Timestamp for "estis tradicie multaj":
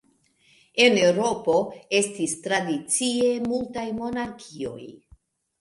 1.99-3.87